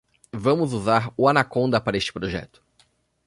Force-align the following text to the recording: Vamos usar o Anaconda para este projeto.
Vamos 0.33 0.73
usar 0.73 1.13
o 1.15 1.27
Anaconda 1.29 1.79
para 1.79 1.95
este 1.95 2.11
projeto. 2.11 2.59